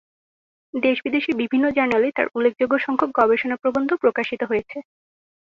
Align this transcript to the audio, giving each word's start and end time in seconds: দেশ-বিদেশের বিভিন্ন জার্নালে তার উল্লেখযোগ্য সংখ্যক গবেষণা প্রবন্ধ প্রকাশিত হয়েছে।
দেশ-বিদেশের 0.73 1.35
বিভিন্ন 1.35 1.65
জার্নালে 1.71 2.09
তার 2.11 2.27
উল্লেখযোগ্য 2.35 2.73
সংখ্যক 2.79 3.11
গবেষণা 3.19 3.55
প্রবন্ধ 3.55 3.89
প্রকাশিত 4.03 4.41
হয়েছে। 4.49 4.77